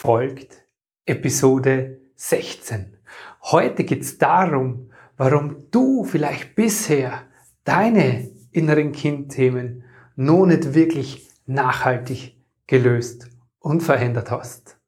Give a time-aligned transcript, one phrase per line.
[0.00, 0.64] folgt
[1.04, 2.96] Episode 16.
[3.42, 7.24] Heute geht es darum, warum du vielleicht bisher
[7.64, 9.84] deine inneren Kindthemen
[10.16, 12.34] noch nicht wirklich nachhaltig
[12.66, 13.28] gelöst
[13.58, 14.78] und verändert hast.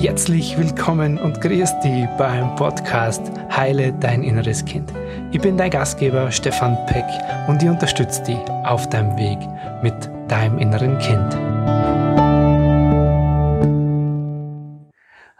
[0.00, 4.92] Herzlich willkommen und grüß dich beim Podcast Heile dein inneres Kind.
[5.32, 7.06] Ich bin dein Gastgeber Stefan Peck
[7.48, 9.38] und ich unterstütze dich auf deinem Weg
[9.82, 12.01] mit deinem inneren Kind.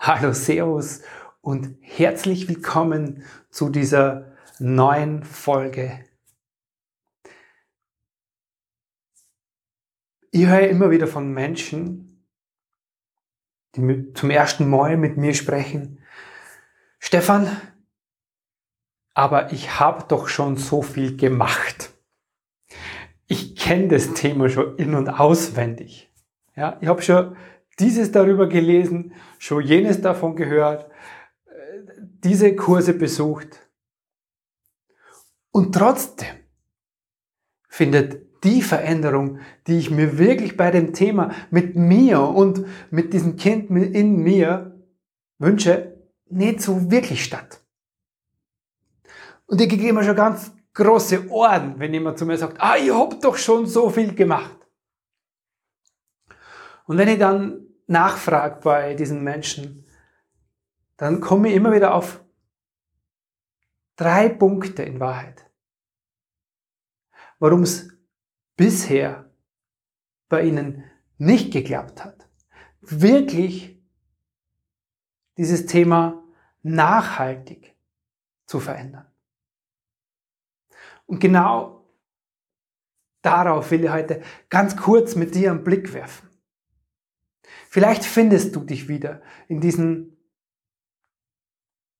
[0.05, 1.03] Hallo, Servus
[1.43, 6.05] und herzlich willkommen zu dieser neuen Folge.
[10.33, 12.27] Ich höre immer wieder von Menschen,
[13.77, 16.03] die zum ersten Mal mit mir sprechen,
[16.99, 17.57] Stefan,
[19.15, 21.93] aber ich habe doch schon so viel gemacht.
[23.29, 26.13] Ich kenne das Thema schon in und auswendig.
[26.57, 27.37] Ja, ich habe schon
[27.79, 30.91] dieses darüber gelesen, schon jenes davon gehört,
[32.25, 33.69] diese Kurse besucht.
[35.51, 36.29] Und trotzdem
[37.69, 43.37] findet die Veränderung, die ich mir wirklich bei dem Thema mit mir und mit diesem
[43.37, 44.81] Kind in mir
[45.39, 45.97] wünsche,
[46.29, 47.61] nicht so wirklich statt.
[49.47, 52.91] Und ich kriege immer schon ganz große Ohren, wenn jemand zu mir sagt, ah, ich
[52.93, 54.62] hab doch schon so viel gemacht.
[56.93, 59.87] Und wenn ich dann nachfrage bei diesen Menschen,
[60.99, 62.23] dann komme ich immer wieder auf
[63.97, 65.51] drei Punkte in Wahrheit,
[67.39, 67.89] warum es
[68.57, 69.33] bisher
[70.29, 70.85] bei ihnen
[71.17, 72.29] nicht geklappt hat,
[72.83, 73.83] wirklich
[75.39, 76.23] dieses Thema
[76.61, 77.75] nachhaltig
[78.45, 79.11] zu verändern.
[81.07, 81.89] Und genau
[83.23, 84.21] darauf will ich heute
[84.51, 86.32] ganz kurz mit dir einen Blick werfen.
[87.69, 90.17] Vielleicht findest du dich wieder in diesen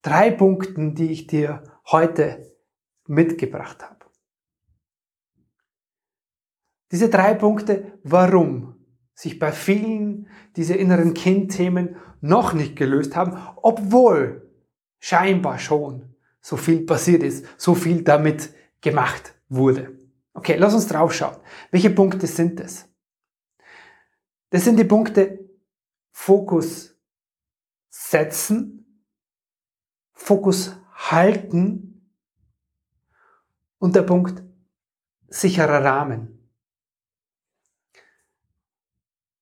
[0.03, 2.53] drei Punkten, die ich dir heute
[3.07, 4.05] mitgebracht habe.
[6.91, 8.77] Diese drei Punkte, warum
[9.15, 14.51] sich bei vielen diese inneren Kindthemen noch nicht gelöst haben, obwohl
[14.99, 19.97] scheinbar schon so viel passiert ist, so viel damit gemacht wurde.
[20.35, 21.37] Okay, lass uns drauf schauen.
[21.71, 22.92] Welche Punkte sind es?
[24.53, 25.49] Das sind die Punkte
[26.11, 26.95] Fokus
[27.89, 29.03] setzen,
[30.13, 32.13] Fokus halten
[33.79, 34.43] und der Punkt
[35.29, 36.51] sicherer Rahmen.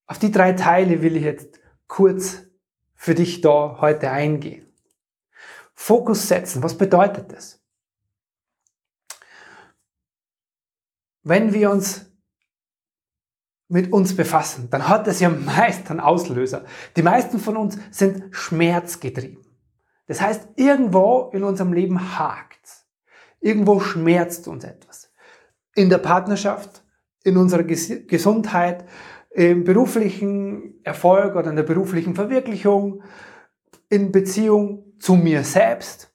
[0.07, 2.45] Auf die drei Teile will ich jetzt kurz
[2.95, 4.73] für dich da heute eingehen.
[5.75, 7.61] Fokus setzen, was bedeutet das?
[11.23, 12.10] wenn wir uns
[13.71, 16.65] mit uns befassen, dann hat es ja meist einen Auslöser.
[16.97, 19.45] Die meisten von uns sind schmerzgetrieben.
[20.09, 22.59] Das heißt, irgendwo in unserem Leben hakt.
[23.41, 25.13] Irgendwo schmerzt uns etwas.
[25.77, 26.83] In der Partnerschaft,
[27.23, 28.87] in unserer Gesundheit,
[29.31, 33.05] im beruflichen Erfolg oder in der beruflichen Verwirklichung,
[33.89, 36.13] in Beziehung zu mir selbst.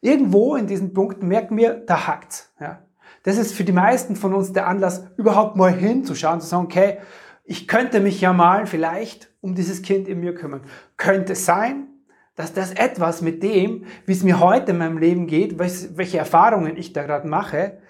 [0.00, 2.52] Irgendwo in diesen Punkten merken wir, da hakt.
[2.58, 2.85] Ja.
[3.26, 6.98] Das ist für die meisten von uns der Anlass, überhaupt mal hinzuschauen, zu sagen, okay,
[7.42, 10.62] ich könnte mich ja mal vielleicht um dieses Kind in mir kümmern.
[10.96, 11.88] Könnte sein,
[12.36, 16.76] dass das etwas mit dem, wie es mir heute in meinem Leben geht, welche Erfahrungen
[16.76, 17.82] ich da gerade mache,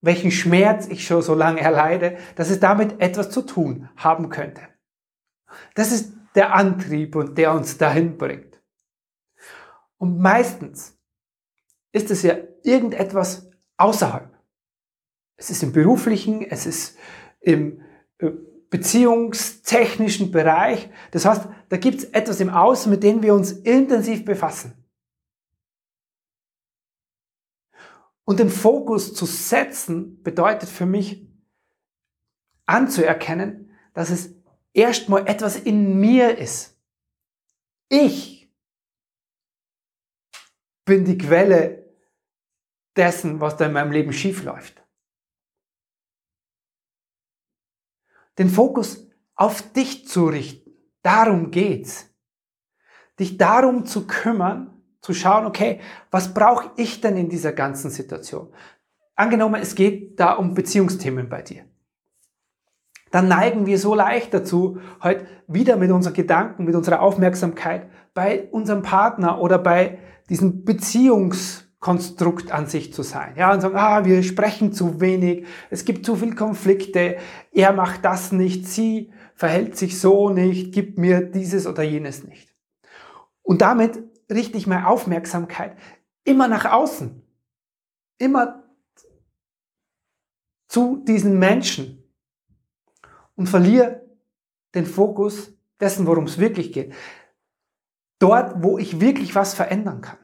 [0.00, 4.62] welchen Schmerz ich schon so lange erleide, dass es damit etwas zu tun haben könnte.
[5.74, 8.62] Das ist der Antrieb und der uns dahin bringt.
[9.98, 10.98] Und meistens
[11.92, 14.29] ist es ja irgendetwas außerhalb.
[15.40, 16.98] Es ist im beruflichen, es ist
[17.40, 17.80] im
[18.18, 18.30] äh,
[18.68, 20.90] beziehungstechnischen Bereich.
[21.12, 24.74] Das heißt, da gibt es etwas im Außen, mit dem wir uns intensiv befassen.
[28.24, 31.26] Und den Fokus zu setzen bedeutet für mich
[32.66, 34.34] anzuerkennen, dass es
[34.74, 36.78] erstmal etwas in mir ist.
[37.88, 38.52] Ich
[40.84, 41.96] bin die Quelle
[42.94, 44.80] dessen, was da in meinem Leben schief läuft.
[48.40, 49.06] Den Fokus
[49.36, 50.72] auf dich zu richten.
[51.02, 52.08] Darum geht's.
[53.18, 55.78] Dich darum zu kümmern, zu schauen, okay,
[56.10, 58.48] was brauche ich denn in dieser ganzen Situation?
[59.14, 61.64] Angenommen, es geht da um Beziehungsthemen bei dir.
[63.10, 68.48] Dann neigen wir so leicht dazu, heute wieder mit unseren Gedanken, mit unserer Aufmerksamkeit bei
[68.50, 69.98] unserem Partner oder bei
[70.30, 73.34] diesen Beziehungs Konstrukt an sich zu sein.
[73.36, 77.16] Ja, und sagen, ah, wir sprechen zu wenig, es gibt zu viele Konflikte,
[77.52, 82.54] er macht das nicht, sie verhält sich so nicht, gibt mir dieses oder jenes nicht.
[83.42, 83.98] Und damit
[84.30, 85.76] richte ich meine Aufmerksamkeit
[86.24, 87.22] immer nach außen.
[88.18, 88.62] Immer
[90.68, 92.04] zu diesen Menschen
[93.34, 94.06] und verliere
[94.74, 96.94] den Fokus dessen, worum es wirklich geht.
[98.18, 100.18] Dort, wo ich wirklich was verändern kann.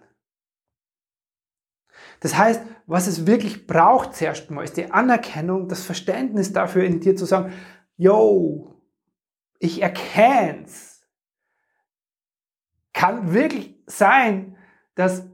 [2.21, 7.01] Das heißt, was es wirklich braucht zuerst mal, ist die Anerkennung, das Verständnis dafür in
[7.01, 7.53] dir zu sagen,
[7.97, 8.81] yo,
[9.59, 11.07] ich erkenn's.
[12.93, 14.57] Kann wirklich sein,
[14.95, 15.27] dass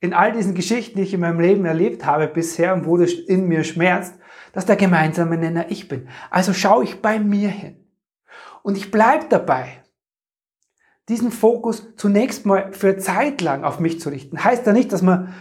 [0.00, 3.12] in all diesen Geschichten, die ich in meinem Leben erlebt habe bisher und wo das
[3.12, 4.14] in mir schmerzt,
[4.52, 6.08] dass der gemeinsame Nenner ich bin.
[6.30, 7.84] Also schaue ich bei mir hin.
[8.62, 9.82] Und ich bleibe dabei,
[11.08, 14.44] diesen Fokus zunächst mal für Zeit lang auf mich zu richten.
[14.44, 15.34] Heißt ja nicht, dass man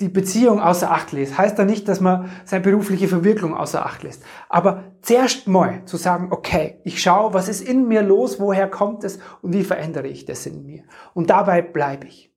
[0.00, 1.36] die Beziehung außer Acht lässt.
[1.36, 4.22] Heißt ja nicht, dass man seine berufliche Verwirklichung außer Acht lässt.
[4.48, 9.04] Aber zuerst mal zu sagen, okay, ich schaue, was ist in mir los, woher kommt
[9.04, 10.84] es und wie verändere ich das in mir.
[11.12, 12.34] Und dabei bleibe ich.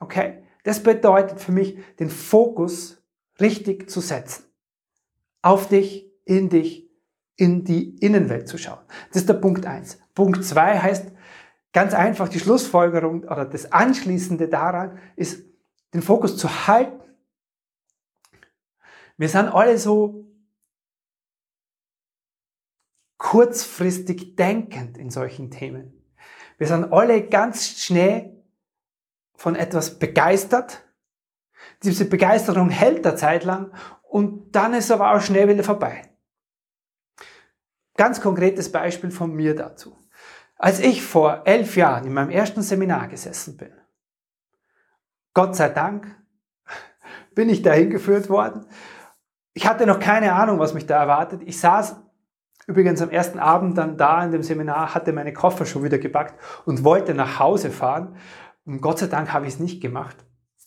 [0.00, 0.42] Okay?
[0.64, 3.02] Das bedeutet für mich, den Fokus
[3.40, 4.44] richtig zu setzen.
[5.42, 6.90] Auf dich, in dich,
[7.36, 8.80] in die Innenwelt zu schauen.
[9.08, 9.98] Das ist der Punkt eins.
[10.14, 11.12] Punkt zwei heißt
[11.72, 15.44] ganz einfach die Schlussfolgerung oder das Anschließende daran ist,
[15.94, 17.02] den Fokus zu halten.
[19.16, 20.26] Wir sind alle so
[23.18, 25.92] kurzfristig denkend in solchen Themen.
[26.58, 28.42] Wir sind alle ganz schnell
[29.34, 30.84] von etwas begeistert.
[31.82, 33.72] Diese Begeisterung hält eine Zeit lang
[34.02, 36.02] und dann ist aber auch schnell wieder vorbei.
[37.96, 39.96] Ganz konkretes Beispiel von mir dazu.
[40.56, 43.72] Als ich vor elf Jahren in meinem ersten Seminar gesessen bin,
[45.36, 46.16] Gott sei Dank
[47.34, 48.64] bin ich dahin geführt worden.
[49.52, 51.42] Ich hatte noch keine Ahnung, was mich da erwartet.
[51.44, 51.96] Ich saß
[52.66, 56.42] übrigens am ersten Abend dann da in dem Seminar, hatte meine Koffer schon wieder gepackt
[56.64, 58.16] und wollte nach Hause fahren.
[58.64, 60.16] Und Gott sei Dank habe ich es nicht gemacht.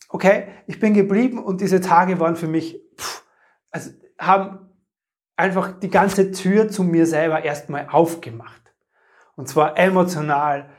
[0.08, 3.24] Okay, ich bin geblieben und diese Tage waren für mich, pff,
[3.72, 3.90] also
[4.20, 4.70] haben
[5.36, 8.72] einfach die ganze Tür zu mir selber erstmal aufgemacht.
[9.36, 10.70] Und zwar emotional.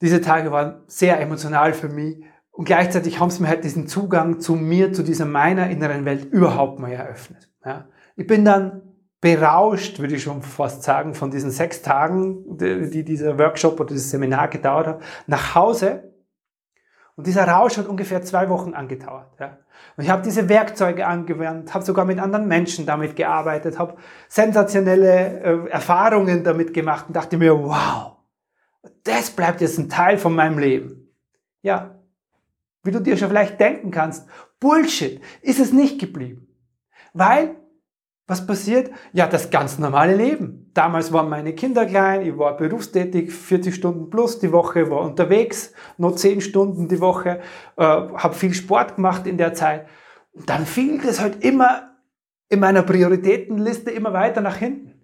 [0.00, 2.24] Diese Tage waren sehr emotional für mich.
[2.54, 6.24] Und gleichzeitig haben sie mir halt diesen Zugang zu mir, zu dieser meiner inneren Welt
[6.26, 7.50] überhaupt mal eröffnet.
[7.64, 7.88] Ja.
[8.14, 8.82] Ich bin dann
[9.20, 14.10] berauscht, würde ich schon fast sagen, von diesen sechs Tagen, die dieser Workshop oder dieses
[14.10, 16.14] Seminar gedauert hat, nach Hause.
[17.16, 19.32] Und dieser Rausch hat ungefähr zwei Wochen angedauert.
[19.40, 19.58] Ja.
[19.96, 23.96] Und ich habe diese Werkzeuge angewandt, habe sogar mit anderen Menschen damit gearbeitet, habe
[24.28, 28.12] sensationelle äh, Erfahrungen damit gemacht und dachte mir, wow,
[29.02, 31.08] das bleibt jetzt ein Teil von meinem Leben.
[31.62, 31.93] Ja,
[32.84, 34.28] wie du dir schon vielleicht denken kannst,
[34.60, 36.46] Bullshit ist es nicht geblieben.
[37.12, 37.56] Weil,
[38.26, 38.90] was passiert?
[39.12, 40.70] Ja, das ganz normale Leben.
[40.74, 45.72] Damals waren meine Kinder klein, ich war berufstätig, 40 Stunden plus die Woche, war unterwegs,
[45.98, 47.40] nur 10 Stunden die Woche,
[47.76, 49.86] äh, habe viel Sport gemacht in der Zeit.
[50.32, 51.94] Und dann fiel das halt immer
[52.48, 54.94] in meiner Prioritätenliste immer weiter nach hinten.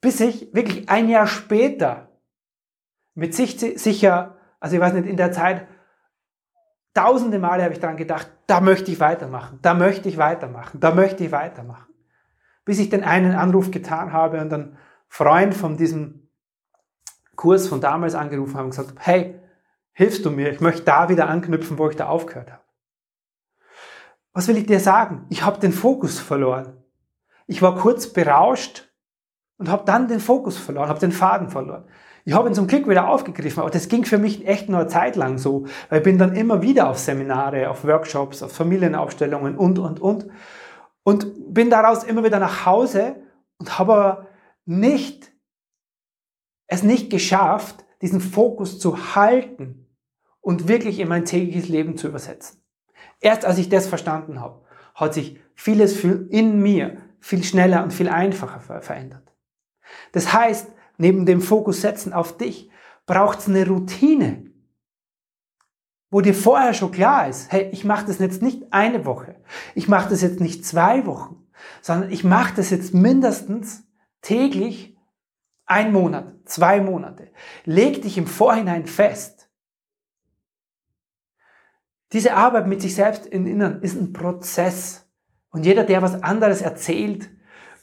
[0.00, 2.08] Bis ich wirklich ein Jahr später
[3.14, 5.66] mit sich sicher, also ich weiß nicht, in der Zeit
[6.94, 10.94] tausende Male habe ich daran gedacht, da möchte ich weitermachen, da möchte ich weitermachen, da
[10.94, 11.92] möchte ich weitermachen.
[12.64, 16.28] Bis ich den einen Anruf getan habe und einen Freund von diesem
[17.36, 19.40] Kurs von damals angerufen habe und gesagt habe, hey,
[19.92, 20.50] hilfst du mir?
[20.50, 22.62] Ich möchte da wieder anknüpfen, wo ich da aufgehört habe.
[24.32, 25.26] Was will ich dir sagen?
[25.30, 26.82] Ich habe den Fokus verloren.
[27.46, 28.92] Ich war kurz berauscht
[29.56, 31.88] und habe dann den Fokus verloren, habe den Faden verloren.
[32.28, 34.88] Ich habe ihn zum Glück wieder aufgegriffen, aber das ging für mich echt nur eine
[34.90, 39.56] Zeit lang so, weil ich bin dann immer wieder auf Seminare, auf Workshops, auf Familienaufstellungen
[39.56, 40.26] und, und, und.
[41.04, 43.16] Und bin daraus immer wieder nach Hause
[43.56, 44.26] und habe
[44.66, 45.32] nicht,
[46.66, 49.86] es nicht geschafft, diesen Fokus zu halten
[50.42, 52.62] und wirklich in mein tägliches Leben zu übersetzen.
[53.20, 58.10] Erst als ich das verstanden habe, hat sich vieles in mir viel schneller und viel
[58.10, 59.32] einfacher verändert.
[60.12, 62.70] Das heißt, neben dem Fokus setzen auf dich,
[63.06, 64.50] braucht es eine Routine,
[66.10, 69.36] wo dir vorher schon klar ist, hey, ich mache das jetzt nicht eine Woche,
[69.74, 71.46] ich mache das jetzt nicht zwei Wochen,
[71.80, 73.84] sondern ich mache das jetzt mindestens
[74.20, 74.96] täglich
[75.66, 77.30] ein Monat, zwei Monate.
[77.64, 79.50] Leg dich im Vorhinein fest.
[82.12, 85.06] Diese Arbeit mit sich selbst im Inneren ist ein Prozess.
[85.50, 87.28] Und jeder, der was anderes erzählt,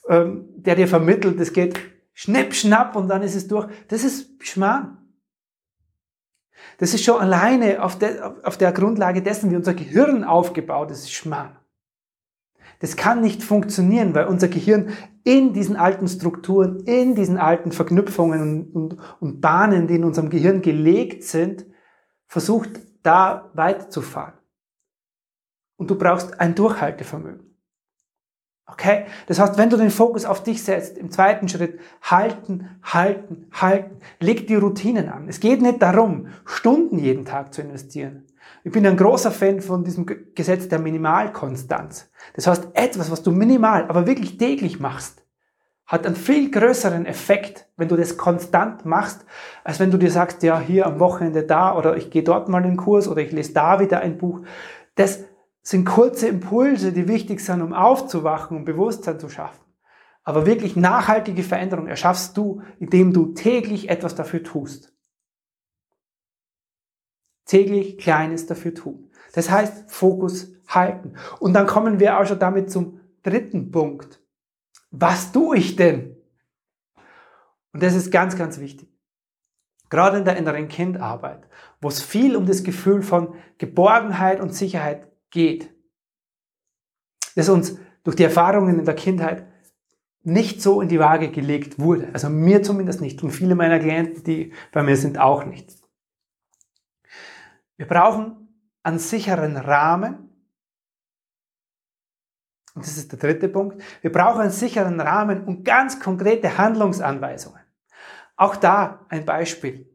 [0.10, 3.68] ähm, der dir vermittelt, es geht schnipp, schnapp und dann ist es durch.
[3.90, 4.98] Das ist Schmarrn.
[6.80, 11.14] Das ist schon alleine auf der, auf der Grundlage dessen, wie unser Gehirn aufgebaut ist,
[11.14, 11.58] Schmarrn.
[12.80, 14.90] Das kann nicht funktionieren, weil unser Gehirn
[15.24, 20.30] in diesen alten Strukturen, in diesen alten Verknüpfungen und, und, und Bahnen, die in unserem
[20.30, 21.66] Gehirn gelegt sind,
[22.28, 22.70] versucht,
[23.04, 24.34] da weiterzufahren.
[25.78, 27.55] Und du brauchst ein Durchhaltevermögen.
[28.68, 29.06] Okay?
[29.28, 33.98] Das heißt, wenn du den Fokus auf dich setzt, im zweiten Schritt, halten, halten, halten,
[34.20, 35.28] leg die Routinen an.
[35.28, 38.26] Es geht nicht darum, Stunden jeden Tag zu investieren.
[38.64, 42.10] Ich bin ein großer Fan von diesem Gesetz der Minimalkonstanz.
[42.34, 45.24] Das heißt, etwas, was du minimal, aber wirklich täglich machst,
[45.86, 49.24] hat einen viel größeren Effekt, wenn du das konstant machst,
[49.64, 52.64] als wenn du dir sagst, ja, hier am Wochenende da oder ich gehe dort mal
[52.64, 54.42] einen Kurs oder ich lese da wieder ein Buch.
[54.96, 55.20] Das
[55.66, 59.66] sind kurze Impulse, die wichtig sind, um aufzuwachen und Bewusstsein zu schaffen.
[60.24, 64.94] Aber wirklich nachhaltige Veränderung erschaffst du, indem du täglich etwas dafür tust.
[67.46, 69.10] Täglich Kleines dafür tun.
[69.34, 71.16] Das heißt, Fokus halten.
[71.40, 74.22] Und dann kommen wir auch schon damit zum dritten Punkt.
[74.92, 76.16] Was tue ich denn?
[77.74, 78.90] Und das ist ganz, ganz wichtig.
[79.90, 81.48] Gerade in der inneren Kindarbeit,
[81.82, 85.70] wo es viel um das Gefühl von Geborgenheit und Sicherheit geht,
[87.36, 89.46] das uns durch die Erfahrungen in der Kindheit
[90.24, 92.10] nicht so in die Waage gelegt wurde.
[92.13, 95.72] Also mir zumindest nicht und viele meiner Klienten, die bei mir sind, auch nicht.
[97.77, 98.48] Wir brauchen
[98.82, 100.30] einen sicheren Rahmen.
[102.74, 103.84] Und das ist der dritte Punkt.
[104.01, 107.62] Wir brauchen einen sicheren Rahmen und ganz konkrete Handlungsanweisungen.
[108.36, 109.89] Auch da ein Beispiel.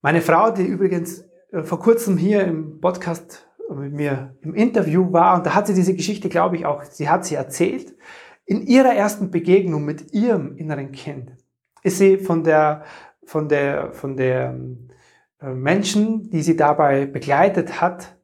[0.00, 5.36] Meine Frau, die übrigens äh, vor kurzem hier im Podcast mit mir im Interview war,
[5.36, 7.94] und da hat sie diese Geschichte, glaube ich, auch, sie hat sie erzählt,
[8.44, 11.32] in ihrer ersten Begegnung mit ihrem inneren Kind
[11.82, 12.84] ist sie von der,
[13.24, 14.58] von der, von der
[15.40, 18.16] äh, Menschen, die sie dabei begleitet hat,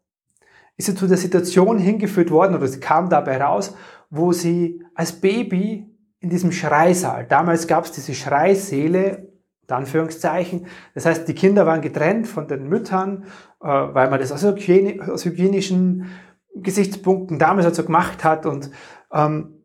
[0.76, 3.76] ist sie zu der Situation hingeführt worden, oder sie kam dabei raus,
[4.10, 5.88] wo sie als Baby
[6.20, 9.31] in diesem Schreisaal, damals gab es diese Schreisäle,
[9.70, 10.66] Anführungszeichen.
[10.94, 13.24] Das heißt, die Kinder waren getrennt von den Müttern,
[13.60, 16.10] äh, weil man das aus, hygienischen
[16.54, 18.46] Gesichtspunkten damals halt so gemacht hat.
[18.46, 18.70] Und,
[19.12, 19.64] ähm,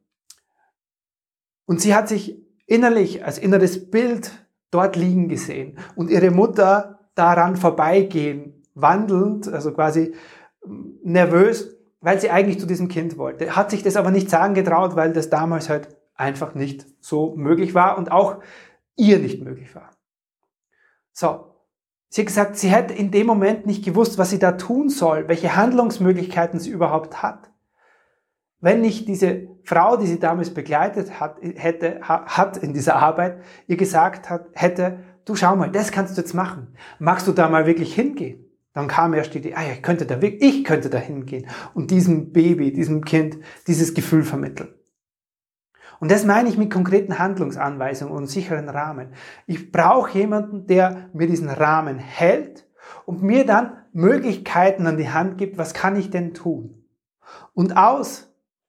[1.66, 4.32] und sie hat sich innerlich als inneres Bild
[4.72, 10.14] dort liegen gesehen und ihre Mutter daran vorbeigehen, wandelnd, also quasi
[10.66, 13.56] ähm, nervös, weil sie eigentlich zu diesem Kind wollte.
[13.56, 17.74] Hat sich das aber nicht sagen getraut, weil das damals halt einfach nicht so möglich
[17.74, 18.38] war und auch
[18.98, 19.92] ihr nicht möglich war.
[21.14, 21.56] So,
[22.10, 25.28] sie hat gesagt, sie hätte in dem Moment nicht gewusst, was sie da tun soll,
[25.28, 27.52] welche Handlungsmöglichkeiten sie überhaupt hat.
[28.60, 33.78] Wenn nicht diese Frau, die sie damals begleitet hat, hätte, hat in dieser Arbeit, ihr
[33.78, 36.76] gesagt hat, hätte, du schau mal, das kannst du jetzt machen.
[37.00, 38.46] Magst du da mal wirklich hingehen?
[38.74, 42.32] Dann kam erst die Idee, ah, ich könnte da, ich könnte da hingehen und diesem
[42.32, 44.77] Baby, diesem Kind dieses Gefühl vermitteln.
[46.00, 49.14] Und das meine ich mit konkreten Handlungsanweisungen und sicheren Rahmen.
[49.46, 52.68] Ich brauche jemanden, der mir diesen Rahmen hält
[53.06, 56.84] und mir dann Möglichkeiten an die Hand gibt, was kann ich denn tun?
[57.54, 58.28] Und aus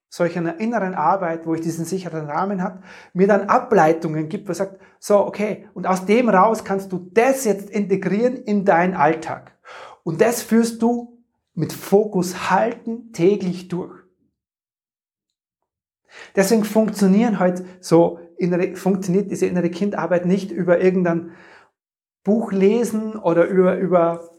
[0.08, 2.80] solch einer inneren Arbeit, wo ich diesen sicheren Rahmen habe,
[3.12, 7.44] mir dann Ableitungen gibt, wo sagt, so, okay, und aus dem raus kannst du das
[7.44, 9.52] jetzt integrieren in deinen Alltag.
[10.02, 11.22] Und das führst du
[11.54, 14.07] mit Fokus halten täglich durch.
[16.36, 21.32] Deswegen funktionieren heute so innere, funktioniert diese innere Kindarbeit nicht über irgendein
[22.24, 24.30] Buch lesen oder über, über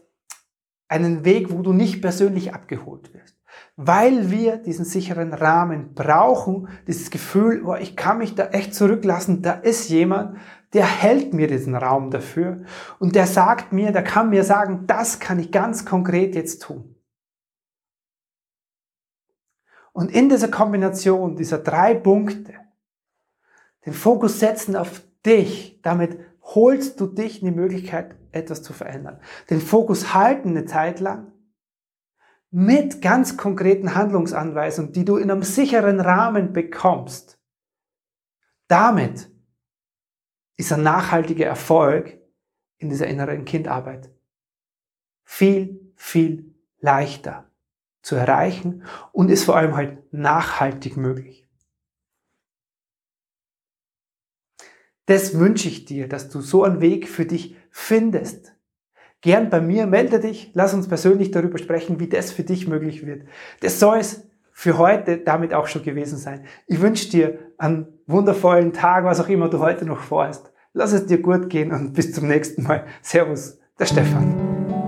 [0.88, 3.36] einen Weg, wo du nicht persönlich abgeholt wirst.
[3.76, 9.42] Weil wir diesen sicheren Rahmen brauchen, dieses Gefühl, oh, ich kann mich da echt zurücklassen,
[9.42, 10.36] da ist jemand,
[10.72, 12.62] der hält mir diesen Raum dafür
[12.98, 16.94] und der sagt mir, der kann mir sagen, das kann ich ganz konkret jetzt tun.
[19.92, 22.54] Und in dieser Kombination dieser drei Punkte,
[23.86, 29.20] den Fokus setzen auf dich, damit holst du dich in die Möglichkeit, etwas zu verändern.
[29.48, 31.32] Den Fokus halten eine Zeit lang
[32.50, 37.38] mit ganz konkreten Handlungsanweisungen, die du in einem sicheren Rahmen bekommst.
[38.68, 39.30] Damit
[40.56, 42.18] ist ein nachhaltiger Erfolg
[42.78, 44.10] in dieser inneren Kindarbeit
[45.24, 47.49] viel, viel leichter
[48.02, 51.48] zu erreichen und ist vor allem halt nachhaltig möglich.
[55.06, 58.54] Das wünsche ich dir, dass du so einen Weg für dich findest.
[59.22, 63.04] Gern bei mir, melde dich, lass uns persönlich darüber sprechen, wie das für dich möglich
[63.04, 63.24] wird.
[63.60, 66.44] Das soll es für heute damit auch schon gewesen sein.
[66.66, 70.52] Ich wünsche dir einen wundervollen Tag, was auch immer du heute noch vorhast.
[70.72, 72.86] Lass es dir gut gehen und bis zum nächsten Mal.
[73.02, 74.49] Servus, der Stefan.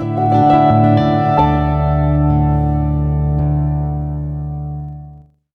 [0.00, 0.63] Música